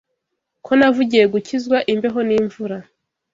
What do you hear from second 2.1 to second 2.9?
n’imvura